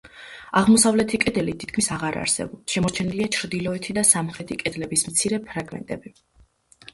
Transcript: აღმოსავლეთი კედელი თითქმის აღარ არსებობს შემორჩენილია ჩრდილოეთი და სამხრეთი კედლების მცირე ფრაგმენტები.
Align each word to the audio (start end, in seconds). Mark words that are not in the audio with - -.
აღმოსავლეთი 0.59 1.19
კედელი 1.23 1.53
თითქმის 1.63 1.89
აღარ 1.95 2.17
არსებობს 2.21 2.77
შემორჩენილია 2.77 3.29
ჩრდილოეთი 3.37 3.95
და 3.99 4.05
სამხრეთი 4.13 4.59
კედლების 4.65 5.07
მცირე 5.11 5.41
ფრაგმენტები. 5.53 6.17